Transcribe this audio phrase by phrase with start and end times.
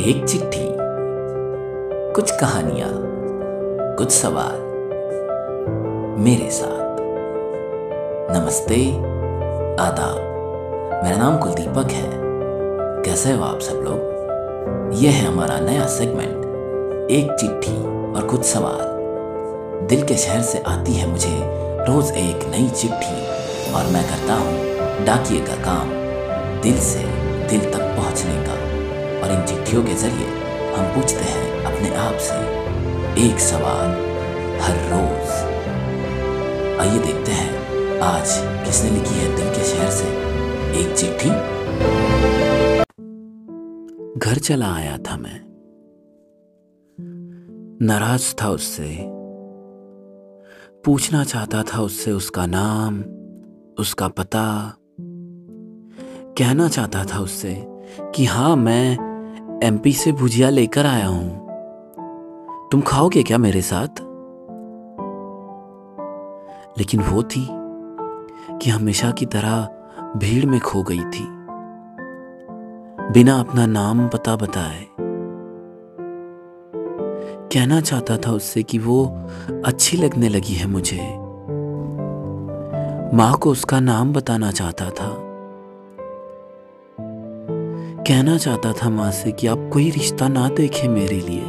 [0.00, 0.76] एक चिट्ठी,
[2.12, 2.90] कुछ कहानियाँ,
[3.96, 4.56] कुछ सवाल
[6.18, 6.96] मेरे साथ।
[8.36, 8.92] नमस्ते,
[9.82, 10.18] आदाब।
[11.04, 12.10] मेरा नाम कुलदीपक है।
[13.02, 14.94] कैसे हो आप सब लोग?
[14.94, 16.44] यह है हमारा नया सेगमेंट
[17.10, 17.76] एक चिट्ठी
[18.12, 18.84] और कुछ सवाल।
[19.86, 21.38] दिल के शहर से आती है मुझे
[21.84, 23.26] रोज एक नई चिट्ठी
[23.72, 25.88] और मैं करता हूँ डाकिए का काम
[26.60, 27.04] दिल से
[27.48, 28.65] दिल तक पहुँचने का।
[29.26, 30.28] और इन चिट्ठियों के ज़रिए
[30.72, 32.34] हम पूछते हैं अपने आप से
[33.28, 33.90] एक सवाल
[34.60, 35.28] हर रोज।
[36.80, 37.58] आइए देखते हैं,
[37.98, 38.28] आज
[38.66, 40.08] किसने लिखी है दिल के शहर से
[40.80, 41.28] एक चिट्ठी?
[44.30, 45.40] घर चला आया था मैं।
[47.86, 48.98] नाराज़ था उससे।
[50.84, 53.02] पूछना चाहता था उससे उसका नाम,
[53.78, 54.74] उसका पता।
[56.38, 57.64] कहना चाहता था उससे
[58.00, 59.15] कि हाँ मैं
[59.62, 61.46] एमपी से भुजिया लेकर आया हूँ।
[62.72, 64.00] तुम खाओगे क्या मेरे साथ?
[66.78, 67.48] लेकिन वो थी
[68.58, 69.68] कि हमेशा की तरह
[70.16, 71.26] भीड़ में खो गई थी।
[73.12, 74.86] बिना अपना नाम पता बताए।
[77.52, 79.06] कहना चाहता था उससे कि वो
[79.64, 81.18] अच्छी लगने लगी है मुझे।
[83.16, 85.25] माँ को उसका नाम बताना चाहता था।
[88.08, 91.44] कहना चाहता था माँ से कि आप कोई रिश्ता ना देखे मेरे लिए।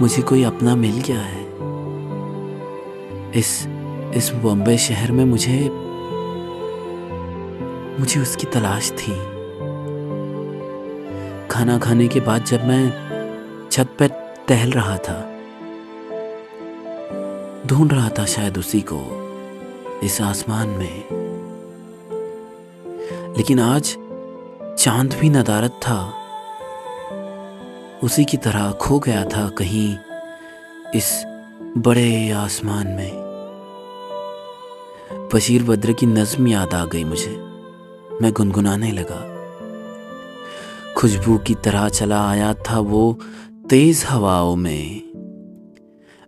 [0.00, 1.44] मुझे कोई अपना मिल गया है।
[3.34, 3.66] इस
[4.14, 5.68] इस बॉम्बे शहर में मुझे
[8.00, 9.12] मुझे उसकी तलाश थी।
[11.48, 12.90] खाना खाने के बाद जब मैं
[13.72, 14.08] छत पर
[14.48, 15.32] टहल रहा था,
[17.66, 19.00] ढूंढ रहा था शायद उसी को,
[20.02, 21.04] इस आसमान में।
[23.36, 23.96] लेकिन आज
[24.78, 26.14] चाँद भी नदारत था।
[28.04, 29.96] उसी की तरह खो गया था कहीं
[30.94, 31.24] इस
[31.78, 33.10] बड़े आसमान में।
[35.34, 37.36] बशीर बद्र की नज्म याद आ गई मुझे।
[38.22, 39.38] मैं गुनगुनाने लगा।
[40.96, 43.18] खुशबू की तरह चला आया था वो
[43.70, 45.02] तेज हवाओं में।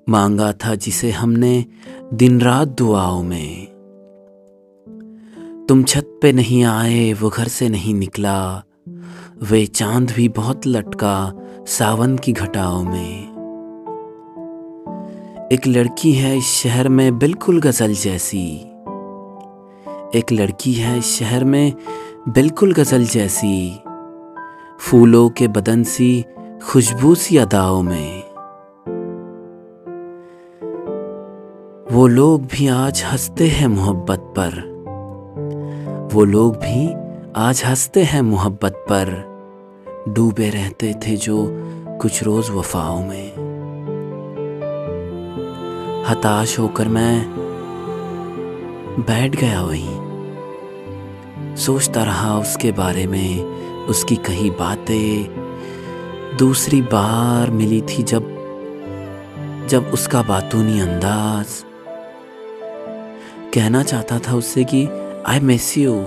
[0.09, 1.67] मांगा था जिसे हमने
[2.15, 3.80] दिन रात दुआओं में।
[5.71, 8.65] तुम छत पे नहीं आए, वो घर से नहीं निकला।
[9.43, 11.33] वे चाँद भी बहुत लटका
[11.67, 13.23] सावन की घटाओं में।
[15.53, 18.57] एक लड़की है इस शहर में बिल्कुल गज़ल जैसी।
[20.19, 21.73] एक लड़की है इस शहर में
[22.29, 23.83] बिल्कुल गज़ल जैसी।
[24.81, 26.25] फूलों के बदन सी
[26.63, 28.23] खुशबू सी अदाओं में।
[31.93, 34.70] वो लोग भी आज हँसते हैं मोहब्बत पर।
[36.13, 36.95] वो लोग भी
[37.37, 39.11] आज हँसते हैं मोहब्बत पर।
[40.09, 41.49] डूबे रहते थे जो
[42.01, 43.33] कुछ रोज वफाओं में।
[46.05, 47.27] हताश होकर मैं
[49.01, 49.97] बैठ गया वहीं।
[51.57, 53.45] सोचता रहा उसके बारे में,
[53.87, 55.35] उसकी कही बातें।
[56.39, 58.23] दूसरी बार मिली थी जब
[59.69, 61.65] जब उसका बातूनी अंदाज।
[63.55, 64.89] कहना चाहता था उससे कि
[65.27, 66.07] आई मिस यू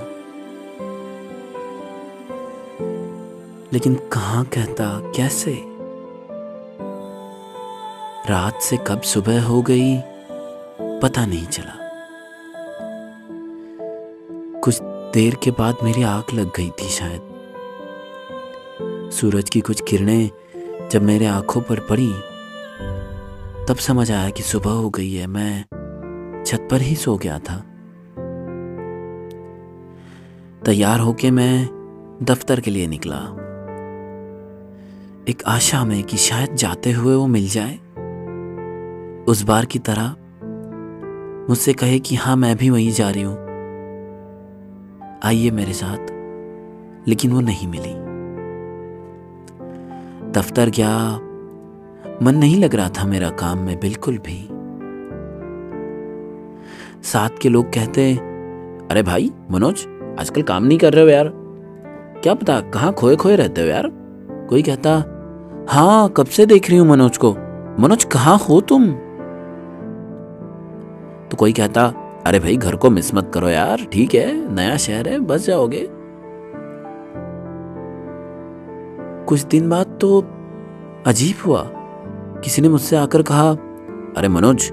[3.73, 5.63] लेकिन कहाँ कहता, कैसे?
[8.29, 9.97] रात से कब सुबह हो गई,
[10.81, 11.77] पता नहीं चला।
[14.59, 17.21] कुछ देर के बाद मेरी आँख लग गई थी शायद।
[19.13, 20.29] सूरज की कुछ किरणें
[20.89, 22.13] जब मेरे आँखों पर पड़ी,
[23.65, 25.65] तब समझ आया कि सुबह हो गई है। मैं
[26.45, 27.63] छत पर ही सो गया था।
[30.65, 31.69] तैयार होके मैं
[32.23, 33.17] दफ्तर के लिए निकला।
[35.29, 37.75] एक आशा में कि शायद जाते हुए वो मिल जाए।
[39.27, 40.15] उस बार की तरह
[41.49, 43.35] मुझसे कहे कि हाँ मैं भी वहीं जा रही हूँ।
[45.23, 45.97] आइए मेरे साथ,
[47.07, 47.93] लेकिन वो नहीं मिली।
[50.31, 51.15] दफ्तर गया,
[52.21, 54.47] मन नहीं लग रहा था मेरा काम में बिल्कुल भी।
[57.03, 58.13] साथ के लोग कहते,
[58.91, 59.85] अरे भाई, मनोज
[60.19, 61.31] आजकल काम नहीं कर रहे हो यार।
[62.23, 63.89] क्या पता कहाँ खोए खोए रहते हो यार?
[64.49, 65.03] कोई कहता
[65.69, 67.31] हाँ कब से देख रही हूँ मनोज को।
[67.79, 68.91] मनोज, कहाँ हो तुम?
[71.27, 71.85] तो कोई कहता,
[72.25, 75.87] अरे भाई, घर को मिस मत करो यार। ठीक है, नया शहर है, बस जाओगे।
[79.27, 80.19] कुछ दिन बाद तो
[81.07, 81.69] अजीब हुआ।
[82.43, 83.51] किसी ने मुझसे आकर कहा,
[84.17, 84.71] अरे मनोज,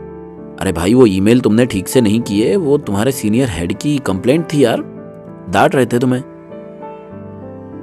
[0.60, 4.52] अरे भाई, वो ईमेल तुमने ठीक से नहीं किए। वो तुम्हारे सीनियर हेड की कंप्लेंट
[4.52, 4.89] थी यार।
[5.50, 6.22] डांट रहे थे तुम्हें?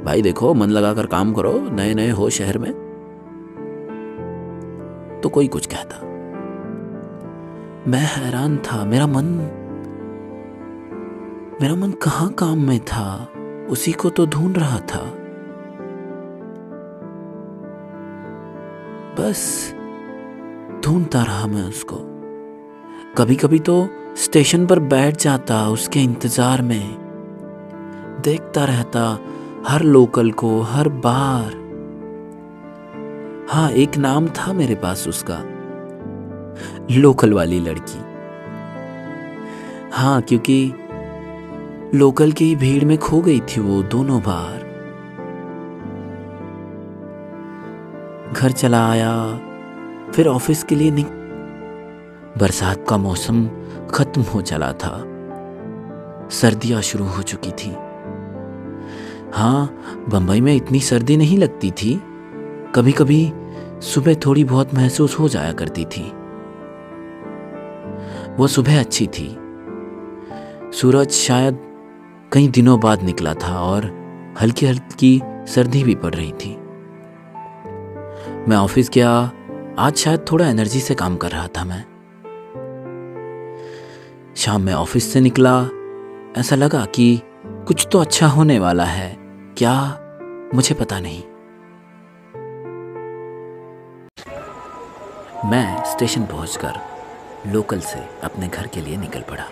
[0.05, 2.71] भाई देखो, मन लगाकर काम करो नए नए हो शहर में।
[5.23, 6.01] तो कोई कुछ कहता।
[7.91, 9.25] मैं हैरान था, मेरा मन
[11.61, 13.27] मेरा मन कहाँ काम में था?
[13.69, 14.99] उसी को तो ढूंढ रहा था।
[19.19, 19.73] बस
[20.85, 21.95] ढूंढता रहा मैं उसको।
[23.17, 27.06] कभी कभी तो स्टेशन पर बैठ जाता, उसके इंतज़ार में।
[28.27, 29.19] देखता रहता
[29.67, 31.51] हर लोकल को, हर बार।
[33.49, 35.37] हाँ एक नाम था मेरे पास उसका,
[36.91, 37.99] लोकल वाली लड़की।
[39.93, 40.73] हाँ क्योंकि
[41.95, 44.65] लोकल की भीड़ में खो गई थी वो दोनों बार।
[48.33, 49.15] घर चला आया,
[50.11, 51.07] फिर ऑफ़िस के लिए निक,
[52.37, 53.49] बरसात का मौसम
[53.93, 55.03] खत्म हो चला था।
[56.31, 57.75] सर्दियाँ शुरू हो चुकी थी।
[59.33, 59.65] हाँ
[60.09, 62.01] बंबई में इतनी सर्दी नहीं लगती थी।
[62.75, 63.33] कभी कभी
[63.81, 66.11] सुबह थोड़ी बहुत महसूस हो जाया करती थी।
[68.35, 69.37] वो सुबह अच्छी थी।
[70.73, 71.59] सूरज शायद
[72.33, 73.85] कई दिनों बाद निकला था और
[74.41, 76.55] हल्की हल्की सर्दी भी पड़ रही थी।
[78.49, 79.31] मैं ऑफ़िस गया,
[79.79, 81.85] आज शायद थोड़ा एनर्जी से काम कर रहा था मैं।
[84.35, 85.67] शाम में ऑफ़िस से निकला,
[86.37, 87.21] ऐसा लगा कि
[87.67, 89.15] कुछ तो अच्छा होने वाला है।
[89.57, 89.73] क्या?
[90.55, 91.23] मुझे पता नहीं।
[95.49, 96.79] मैं स्टेशन पहुंचकर
[97.47, 99.45] लोकल से अपने घर के लिए निकल पड़ा।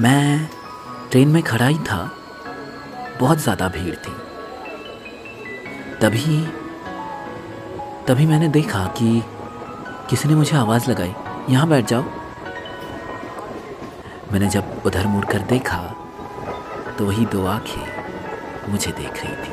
[0.00, 0.48] मैं
[1.10, 2.10] ट्रेन में खड़ा ही था।
[3.20, 4.12] बहुत ज़्यादा भीड़ थी।
[6.00, 6.40] तभी
[8.06, 9.22] तभी मैंने देखा कि
[10.10, 11.14] किसी ने मुझे आवाज़ लगाई,
[11.50, 12.02] यहाँ बैठ जाओ।
[14.32, 15.76] मैंने जब उधर मुड़कर देखा
[16.98, 18.04] तो वही दो आँखें
[18.72, 19.52] मुझे देख रही थी।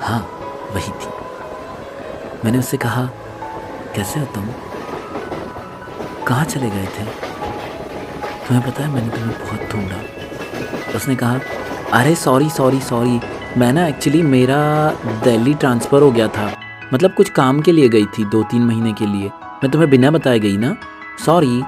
[0.00, 0.20] हाँ
[0.74, 1.08] वही थी।
[2.44, 3.04] मैंने उससे कहा,
[3.94, 4.46] कैसे हो तुम?
[6.24, 7.04] कहाँ चले गए थे?
[8.46, 9.96] तुम्हें पता है, मैंने तुम्हें बहुत ढूंढा।
[10.96, 11.40] उसने कहा,
[11.92, 13.20] अरे सॉरी सॉरी सॉरी
[13.56, 14.90] मैं ना एक्चुअली मेरा
[15.24, 16.60] दिल्ली ट्रांसफ़र हो गया था।
[16.94, 20.10] मतलब कुछ काम के लिए गई थी दो तीन महीने के लिए। मैं तुम्हें बिना
[20.10, 20.76] बताए गई ना?
[21.26, 21.62] सॉरी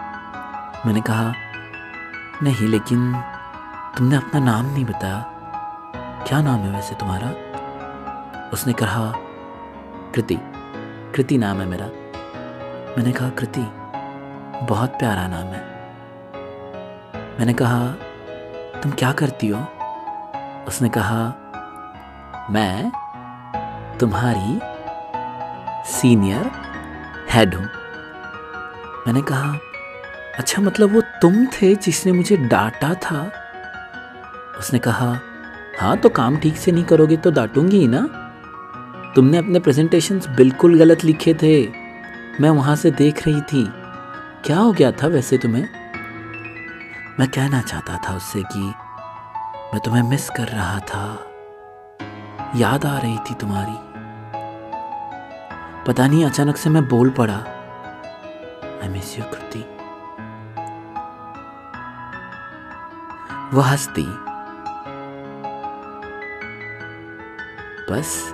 [0.86, 1.34] मैंने कहा,
[2.42, 3.24] नहीं, लेकिन
[3.98, 5.18] तुमने अपना नाम नहीं बताया।
[6.26, 7.28] क्या नाम है वैसे तुम्हारा?
[8.52, 9.12] उसने कहा,
[10.14, 10.38] कृति।
[11.14, 11.86] कृति नाम है मेरा।
[12.96, 13.60] मैंने कहा, कृति,
[14.66, 15.60] बहुत प्यारा नाम है।
[17.38, 17.86] मैंने कहा,
[18.80, 19.60] तुम क्या करती हो?
[20.68, 21.34] उसने कहा,
[22.50, 22.92] मैं
[23.98, 24.60] तुम्हारी
[25.92, 26.50] सीनियर
[27.30, 27.68] हेड हूँ।
[29.06, 29.58] मैंने कहा
[30.38, 33.41] अच्छा मतलब वो तुम थे जिसने मुझे डांटा था?
[34.58, 35.20] उसने कहा
[35.80, 38.00] हाँ तो काम ठीक से नहीं करोगे तो डांटूँगी ना।
[39.14, 41.68] तुमने अपने प्रेजेंटेशंस बिल्कुल गलत लिखे थे।
[42.40, 43.66] मैं वहाँ से देख रही थी।
[44.44, 45.68] क्या हो गया था वैसे तुम्हें?
[47.20, 48.62] मैं कहना चाहता था उससे कि
[49.72, 51.28] मैं तुम्हें मिस कर रहा था।
[52.56, 53.92] याद आ रही थी तुम्हारी।
[55.86, 57.36] पता नहीं, अचानक से मैं बोल पड़ा
[58.82, 59.64] आई मिस यू कृति
[63.56, 64.31] वह हंसती
[67.92, 68.32] बस।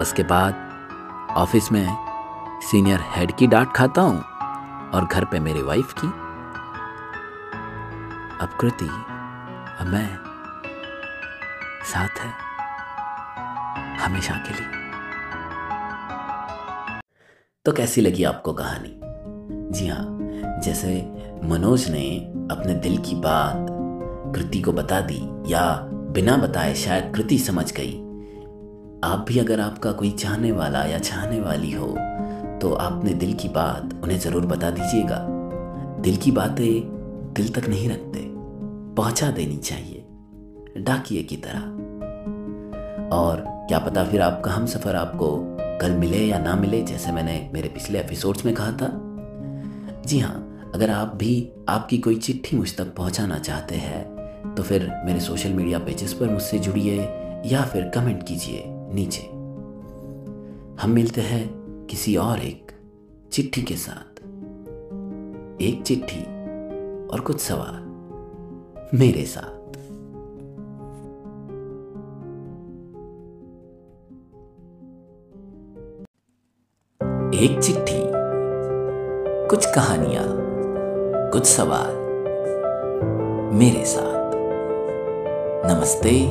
[0.00, 1.86] उसके बाद ऑफ़िस में
[2.62, 4.18] सीनियर हेड की डांट खाता हूँ
[4.90, 6.06] और घर पे मेरी वाइफ की।
[8.38, 8.88] अब कृति,
[9.80, 10.08] अब मैं
[11.84, 12.30] साथ है,
[13.98, 14.80] हमेशा के लिए।
[17.64, 19.00] तो कैसी लगी आपको कहानी?
[19.72, 20.04] जी हाँ
[20.60, 20.94] जैसे
[21.44, 22.04] मनोज ने
[22.50, 23.66] अपने दिल की बात
[24.34, 25.62] कृति को बता दी या
[26.12, 27.92] बिना बताए शायद कृति समझ गई।
[29.04, 31.86] आप भी अगर आपका कोई चाहने वाला या चाहने वाली हो
[32.60, 35.18] तो आपने दिल की बात उन्हें ज़रूर बता दीजिएगा।
[36.02, 38.20] दिल की बातें दिल तक नहीं रखते,
[38.96, 40.04] पहुँचा देनी चाहिए,
[40.78, 41.60] डाकिए की तरह।
[43.12, 45.36] और क्या पता फिर आपका हम सफ़र आपको
[45.80, 48.92] कल मिले या ना मिले, जैसे मैंने मेरे पिछले एपिसोड्स में कहा था।
[50.06, 54.04] जी हाँ अगर आप भी आपकी कोई चिट्ठी मुझ तक पहुंचाना चाहते हैं
[54.56, 56.96] तो फिर मेरे सोशल मीडिया पेजेस पर मुझसे जुड़िए
[57.46, 59.22] या फिर कमेंट कीजिए नीचे।
[60.82, 61.48] हम मिलते हैं
[61.90, 62.72] किसी और एक
[63.32, 64.18] चिट्ठी के साथ।
[65.62, 66.22] एक चिट्ठी
[67.06, 69.62] और कुछ सवाल मेरे साथ।
[77.34, 78.02] एक चिट्ठी,
[79.48, 80.24] कुछ कहानियाँ,
[81.30, 81.94] कुछ सवाल
[83.54, 84.11] मेरे साथ।
[85.66, 86.26] नमस्ते,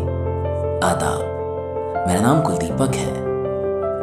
[0.87, 1.19] आदाब।
[2.07, 3.13] मेरा नाम कुलदीपक है।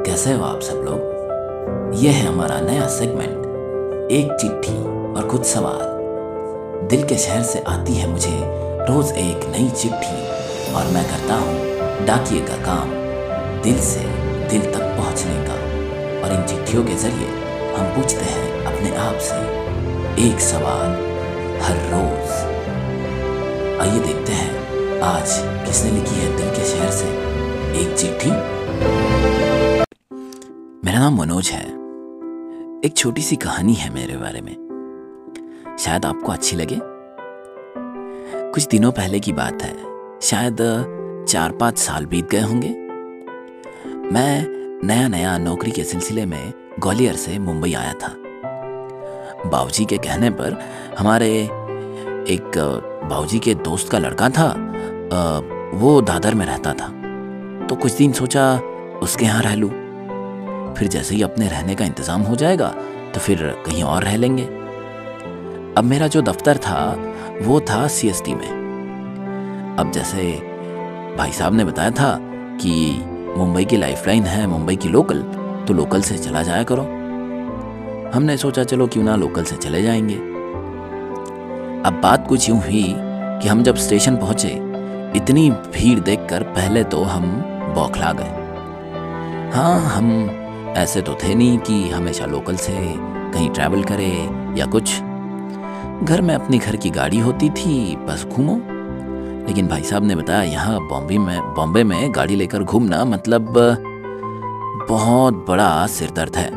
[0.03, 1.95] कैसे हो आप सब लोग?
[1.95, 4.77] यह है हमारा नया सेगमेंट एक चिट्ठी
[5.15, 8.31] और कुछ सवाल। दिल के शहर से आती है मुझे
[8.85, 10.17] रोज एक नई चिट्ठी
[10.73, 12.91] और मैं करता हूँ डाकिए का काम
[13.63, 14.01] दिल से
[14.49, 15.59] दिल तक पहुँचने का।
[16.23, 17.29] और इन चिट्ठियों के ज़रिए
[17.75, 19.37] हम पूछते हैं अपने आप से
[20.29, 20.91] एक सवाल
[21.63, 22.31] हर रोज।
[23.81, 24.68] आइए देखते हैं।
[25.03, 25.29] आज
[25.67, 27.09] किसने लिखी है दिल के शहर से?
[27.81, 28.31] एक चिट्ठी।
[30.87, 31.65] मेरा नाम मनोज है।
[32.85, 34.55] एक छोटी सी कहानी है मेरे बारे में।
[35.81, 36.79] शायद आपको अच्छी लगे।
[38.53, 39.77] कुछ दिनों पहले की बात है।
[40.21, 40.57] शायद
[41.29, 42.69] चार पाँच साल बीत गए होंगे।
[44.13, 44.47] मैं
[44.87, 48.15] नया नया नौकरी के सिलसिले में ग्वालियर से मुंबई आया था।
[49.49, 50.61] बाबूजी के कहने पर
[50.99, 51.31] हमारे
[52.29, 52.75] एक
[53.05, 54.65] बाबूजी के दोस्त का लड़का था।
[55.11, 56.87] वो दादर में रहता था।
[57.67, 58.55] तो कुछ दिन सोचा,
[59.03, 59.71] उसके यहाँ रह लूँ।
[60.75, 62.69] फिर जैसे ही अपने रहने का इंतज़ाम हो जाएगा
[63.15, 64.45] तो फिर कहीं और रह लेंगे।
[65.77, 66.97] अब मेरा जो दफ्तर था,
[67.43, 70.33] वो था सीएसटी में। अब जैसे
[71.19, 72.17] भाई साहब ने बताया था
[72.61, 73.05] कि
[73.37, 75.23] मुंबई की लाइफलाइन है, मुंबई की लोकल
[75.69, 76.83] तो लोकल से चला जाया करो।
[78.15, 80.15] हमने सोचा, चलो क्यों ना लोकल से चले जाएँगे।
[81.85, 84.49] अब बात कुछ यूँ हुई कि हम जब स्टेशन पहुँचे
[85.17, 87.27] इतनी भीड़ देखकर पहले तो हम
[87.75, 88.37] बौखला गए।
[89.53, 90.09] हाँ हम
[90.77, 92.73] ऐसे तो थे नहीं कि हमेशा लोकल से
[93.33, 94.11] कहीं ट्रैवल करे
[94.59, 94.95] या कुछ।
[96.05, 98.55] घर में अपनी घर की गाड़ी होती थी, बस घूमो।
[99.49, 103.55] लेकिन भाई साहब ने बताया, यहाँ बॉम्बे में बॉम्बे में गाड़ी लेकर घूमना मतलब
[104.89, 106.51] बहुत बड़ा सिर दर्द है।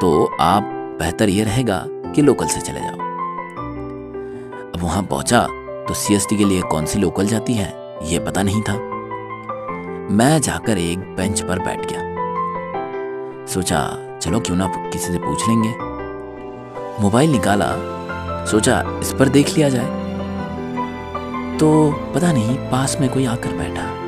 [0.00, 0.62] तो आप
[1.00, 2.98] बेहतर ये रहेगा कि लोकल से चले जाओ।
[4.66, 5.46] अब वहाँ पहुँचा
[5.88, 7.98] तो सीएसटी के लिए कौन सी लोकल जाती है?
[8.02, 8.74] ये पता नहीं था।
[10.10, 12.14] मैं जाकर एक बेंच पर बैठ गया।
[13.46, 15.74] सोचा, चलो क्यों ना किसी से पूछ लेंगे?
[17.02, 17.66] मोबाइल निकाला।
[18.44, 20.04] सोचा, इस पर देख लिया जाए।
[21.58, 24.04] तो पता नहीं, पास में कोई आकर बैठा।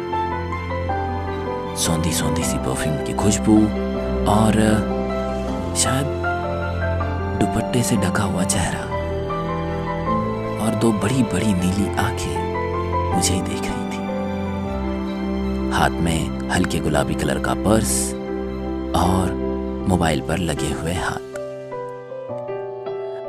[1.75, 3.59] सौंधी सौंधी सी परफ्यूम की खुशबू
[4.31, 4.53] और
[5.77, 6.07] शायद
[7.41, 8.96] दुपट्टे से ढका हुआ चेहरा।
[10.67, 14.05] और दो बड़ी बड़ी नीली आँखें मुझे ही देख रही थी।
[15.73, 18.15] हाथ में हल्के गुलाबी कलर का पर्स
[18.97, 19.33] और
[19.89, 21.35] मोबाइल पर लगे हुए हाथ।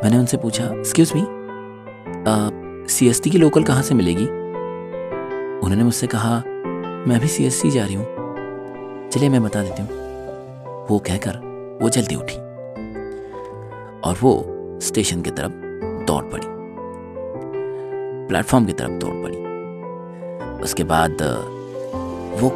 [0.04, 1.26] मैंने उनसे पूछा एक्सक्यूज मी
[2.90, 4.26] सीएसटी की लोकल कहाँ से मिलेगी?
[4.26, 6.36] उन्होंने मुझसे कहा,
[7.08, 9.90] मैं भी सीएसटी जा रही हूँ। चलिए मैं बता देती हूँ।
[10.90, 11.40] वो कहकर
[11.82, 12.38] वो जल्दी उठी
[14.02, 14.46] और वो
[14.82, 15.52] स्टेशन की तरफ़
[16.06, 16.57] दौड़ पड़ी।
[18.28, 19.38] प्लेटफॉर्म की तरफ़ दौड़ पड़ी।
[20.64, 21.22] उसके बाद
[22.42, 22.52] वो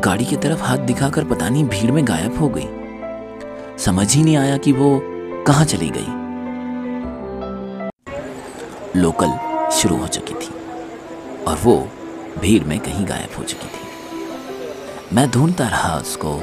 [0.00, 2.68] गाड़ी की तरफ़ हाथ दिखाकर पता नहीं भीड़ में गायब हो गई।
[3.78, 5.00] समझ ही नहीं आया कि वो
[5.46, 6.18] कहाँ चली गई।
[9.00, 9.30] लोकल
[9.70, 10.52] शुरू हो चुकी थी
[11.44, 11.88] और वो
[12.38, 13.88] भीड़ में कहीं गायब हो चुकी थी।
[15.12, 16.40] मैं ढूंढता रहा उसको।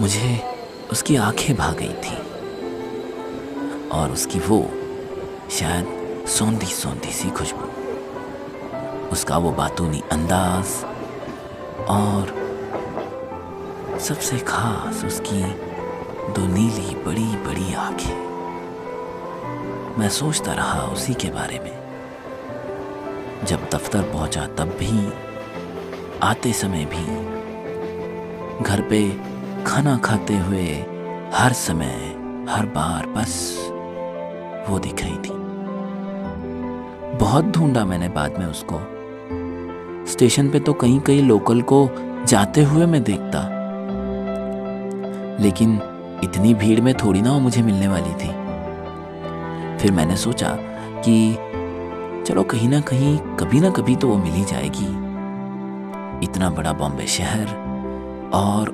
[0.00, 0.40] मुझे
[0.92, 2.16] उसकी आँखें भाग गई थी
[3.88, 4.70] और उसकी वो
[5.50, 7.64] शायद सौंधी सौंधी सी खुशबू।
[9.08, 10.84] उसका वो बातूनी अंदाज
[11.88, 12.42] और
[14.00, 15.42] सबसे खास उसकी
[16.32, 18.22] दो नीली बड़ी बड़ी आँखें।
[19.98, 21.82] मैं सोचता रहा उसी के बारे में।
[23.44, 25.12] जब दफ्तर पहुँचा तब भी,
[26.22, 27.32] आते समय भी,
[28.64, 29.20] घर पे
[29.64, 30.86] खाना खाते हुए
[31.34, 32.16] हर समय,
[32.48, 33.56] हर बार बस
[34.68, 35.41] वो दिख रही थी।
[37.20, 38.80] बहुत ढूंढा मैंने बाद में उसको।
[40.06, 41.88] स्टेशन पे तो कहीं कहीं लोकल को
[42.26, 43.62] जाते हुए मैं देखता।
[45.42, 45.80] लेकिन
[46.24, 48.42] इतनी भीड़ में थोड़ी ना वो मुझे मिलने वाली थी।
[49.78, 50.58] फिर मैंने सोचा
[51.06, 51.34] कि
[52.26, 55.12] चलो कहीं ना कहीं, कभी ना कभी तो वो मिल ही जाएगी।
[56.24, 57.46] इतना बड़ा बॉम्बे शहर
[58.34, 58.68] और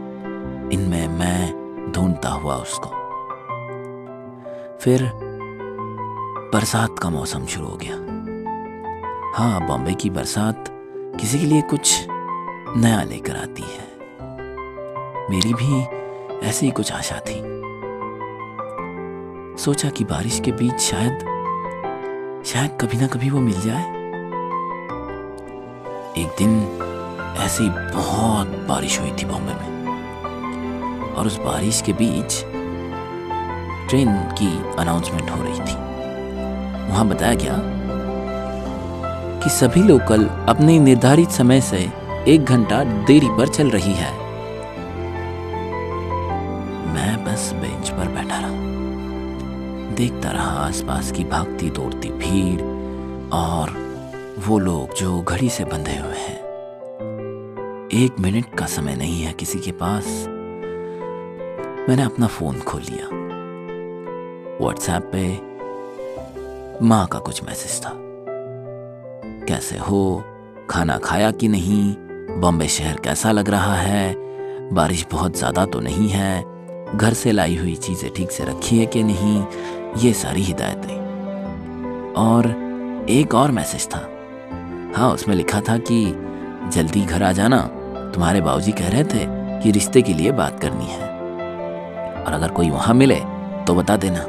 [0.73, 2.90] इनमें मैं ढूंढता हुआ उसको।
[4.80, 5.12] फिर
[6.52, 8.18] बरसात का मौसम शुरू हो गया।
[9.35, 10.64] हाँ बॉम्बे की बरसात
[11.20, 12.06] किसी के लिए कुछ
[12.76, 13.87] नया लेकर आती है।
[15.30, 15.80] मेरी भी
[16.49, 17.37] ऐसी ही कुछ आशा थी।
[19.62, 21.18] सोचा कि बारिश के बीच शायद
[22.47, 23.85] शायद कभी ना कभी वो मिल जाए।
[26.23, 26.58] एक दिन
[27.38, 32.44] ऐसी बहुत बारिश हुई थी बॉम्बे में, और उस बारिश के बीच
[33.88, 35.76] ट्रेन की अनाउंसमेंट हो रही थी।
[36.90, 37.77] वहाँ बताया गया
[39.49, 41.93] कि सभी लोकल अपने निर्धारित समय से
[42.28, 44.12] एक घंटा देरी पर चल रही है।
[46.95, 48.50] मैं बस बेंच पर बैठा रहा।
[49.95, 52.61] देखता रहा आसपास की भागती दौड़ती भीड़
[53.33, 53.71] और
[54.47, 56.38] वो लोग जो घड़ी से बंधे हुए हैं।
[58.05, 60.05] एक मिनट का समय नहीं है किसी के पास।
[61.88, 63.09] मैंने अपना फ़ोन खोल लिया।
[64.61, 65.40] व्हाट्सएप पे
[66.87, 68.05] माँ का कुछ मैसेज था।
[69.49, 70.25] कैसे हो?
[70.71, 71.95] खाना खाया कि नहीं?
[72.40, 74.14] बॉम्बे शहर कैसा लग रहा है?
[74.73, 76.45] बारिश बहुत ज़्यादा तो नहीं है।
[76.97, 79.45] घर से लाई हुई चीज़ें ठीक से रखी है कि नहीं?
[79.97, 80.97] ये सारी हिदायतें।
[82.14, 82.47] और
[83.11, 83.99] एक और मैसेज था।
[84.97, 86.05] हाँ उसमें लिखा था कि
[86.73, 87.61] जल्दी घर आ जाना।
[88.14, 89.25] तुम्हारे बाबूजी कह रहे थे
[89.62, 91.09] कि रिश्ते के लिए बात करनी है।
[92.25, 93.21] और अगर कोई वहाँ मिले
[93.67, 94.26] तो बता देना।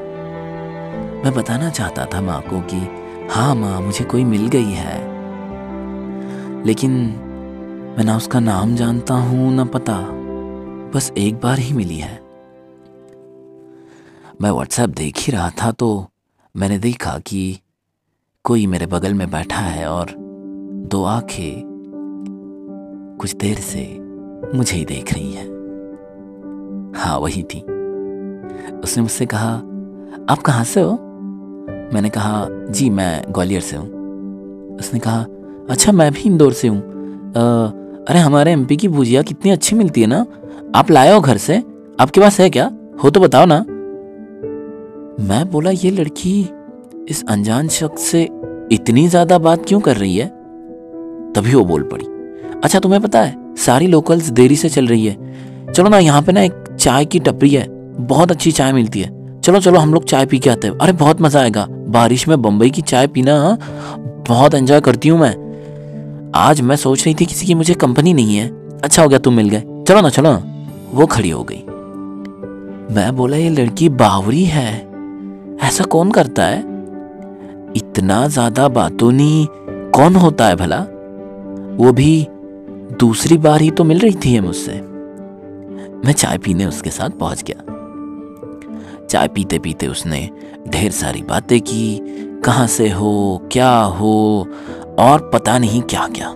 [1.23, 2.79] मैं बताना चाहता था माँ को कि
[3.29, 5.19] हाँ माँ, मुझे कोई मिल गई है।
[6.65, 6.91] लेकिन
[7.98, 10.00] मैं ना उसका नाम जानता हूँ, ना पता।
[10.93, 12.21] बस एक बार ही मिली है।
[14.41, 16.07] मैं व्हाट्सएप देख ही रहा था तो
[16.55, 17.59] मैंने देखा कि
[18.43, 20.07] कोई मेरे बगल में बैठा है और
[20.91, 21.62] दो आँखें
[23.21, 24.00] कुछ देर से
[24.57, 25.45] मुझे ही देख रही है।
[27.01, 27.59] हाँ वही थी।
[28.79, 29.53] उसने मुझसे कहा,
[30.29, 31.08] आप कहाँ से हो?
[31.93, 35.25] मैंने कहा, जी, मैं ग्वालियर से हूँ। उसने कहा
[35.69, 36.79] अच्छा मैं भी इंदौर से हूँ।
[38.10, 40.25] अरे, हमारे एमपी की भुजिया कितनी अच्छी मिलती है ना?
[40.75, 41.58] आप लाए हो घर से?
[42.00, 42.72] आपके पास है क्या?
[43.03, 43.58] हो तो बताओ ना।
[45.24, 46.41] मैं बोला, ये लड़की
[47.10, 48.24] इस अनजान शख्स से
[48.72, 50.27] इतनी ज़्यादा बात क्यों कर रही है?
[51.36, 52.05] तभी वो बोल पड़ी
[52.63, 56.31] अच्छा तुम्हें पता है, सारी लोकल्स देरी से चल रही है। चलो ना, यहाँ पे
[56.31, 57.67] ना एक चाय की टपरी है,
[57.98, 59.10] बहुत अच्छी चाय मिलती है।
[59.49, 62.41] चलो चलो, हम लोग चाय पी के आते हैं। अरे, बहुत मज़ा आएगा। बारिश में
[62.41, 63.57] बम्बई की चाय पीना
[64.27, 68.35] बहुत एंजॉय करती हूँ मैं। आज मैं सोच रही थी किसी की मुझे कंपनी नहीं
[68.35, 68.47] है।
[68.79, 70.43] अच्छा हो गया, तुम मिल गए। चलो ना चलो ना।
[70.93, 71.57] वो खड़ी हो गई।
[72.95, 74.88] मैं बोला, ये लड़की बावरी है।
[75.63, 76.59] ऐसा कौन करता है?
[77.75, 79.47] इतना ज़्यादा बातों नहीं।
[79.89, 80.79] कौन होता है भला?
[81.83, 82.27] वो भी
[82.99, 84.71] दूसरी बार ही तो मिल रही थी मुझसे।
[86.05, 87.68] मैं चाय पीने उसके साथ पहुँच गया।
[89.10, 90.30] चाय पीते पीते उसने
[90.67, 92.00] ढेर सारी बातें की,
[92.45, 94.48] कहाँ से हो, क्या हो,
[95.00, 96.30] और पता नहीं क्या क्या।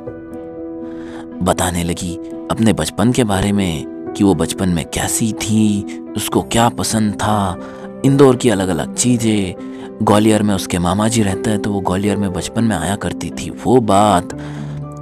[1.43, 2.15] बताने लगी
[2.51, 5.83] अपने बचपन के बारे में कि वो बचपन में कैसी थी,
[6.17, 7.57] उसको क्या पसंद था,
[8.05, 9.55] इंदौर की अलग अलग चीज़ें,
[10.03, 13.29] ग्वालियर में उसके मामा जी रहते हैं तो वो ग्वालियर में बचपन में आया करती
[13.29, 14.33] थी वो बात,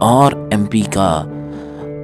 [0.01, 1.23] और एमपी का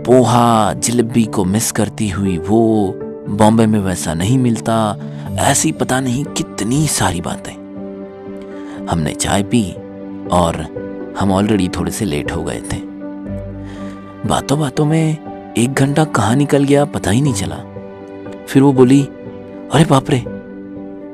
[0.06, 2.94] पोहा, जलेबी को मिस करती हुई वो
[3.30, 4.98] बॉम्बे में वैसा नहीं मिलता।
[5.40, 7.54] ऐसी पता नहीं कितनी सारी बातें।
[8.90, 9.72] हमने चाय पी
[10.28, 10.56] और
[11.20, 12.78] हम ऑलरेडी थोड़े से लेट हो गए थे।
[14.28, 15.18] बातों बातों में
[15.58, 17.56] एक घंटा कहाँ निकल गया पता ही नहीं चला।
[18.48, 19.04] फिर वो बोली,
[19.74, 20.24] अरे बाप रे,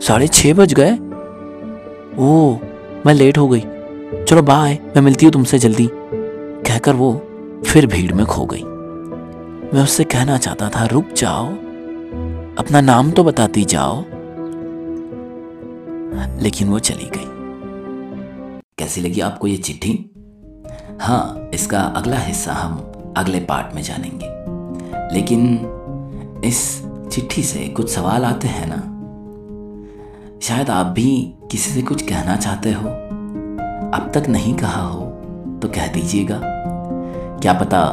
[0.06, 0.92] साढ़े छह बज गए?
[2.20, 2.58] ओ,
[3.06, 3.64] मैं लेट हो गई।
[4.24, 5.90] चलो बाय मैं मिलती हूँ तुमसे जल्दी।
[6.68, 7.28] कहकर वो
[7.66, 8.64] फिर भीड़ में खो गई।
[9.74, 11.54] मैं उससे कहना चाहता था, रुक जाओ।
[12.60, 14.04] अपना नाम तो बताती जाओ।
[16.42, 17.26] लेकिन वो चली गई।
[18.78, 20.10] कैसी लगी आपको ये चिट्ठी?
[21.02, 24.28] हाँ इसका अगला हिस्सा हम अगले पार्ट में जानेंगे।
[25.16, 25.60] लेकिन
[26.46, 28.82] इस चिट्ठी से कुछ सवाल आते हैं ना?
[30.42, 32.90] शायद आप भी किसी से कुछ कहना चाहते हो।
[33.94, 35.06] अब तक नहीं कहा हो
[35.62, 36.42] तो कह दीजिएगा।
[37.42, 37.84] क्या पता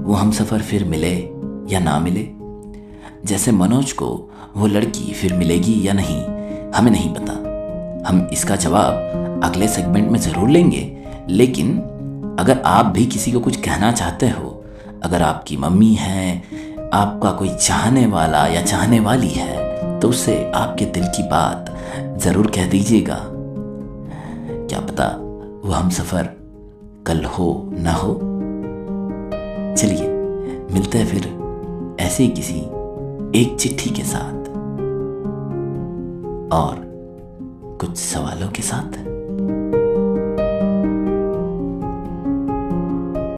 [0.00, 1.14] वो हम सफ़र फिर मिले
[1.74, 2.39] या ना मिले?
[3.26, 4.06] जैसे मनोज को
[4.56, 6.22] वो लड़की फिर मिलेगी या नहीं,
[6.74, 7.32] हमें नहीं पता।
[8.08, 10.84] हम इसका जवाब अगले सेगमेंट में ज़रूर लेंगे।
[11.28, 11.78] लेकिन
[12.40, 14.56] अगर आप भी किसी को कुछ कहना चाहते हो,
[15.04, 16.42] अगर आपकी मम्मी है,
[16.94, 21.74] आपका कोई चाहने वाला या चाहने वाली है तो उसे आपके दिल की बात
[22.18, 23.18] ज़रूर कह दीजिएगा।
[24.68, 25.06] क्या पता
[25.64, 26.28] वो हम सफ़र
[27.06, 28.14] कल हो ना हो।
[29.74, 30.08] चलिए,
[30.72, 32.60] मिलते हैं फिर ऐसे किसी
[33.34, 34.48] एक चिट्ठी के साथ
[36.52, 36.76] और
[37.80, 39.19] कुछ सवालों के साथ।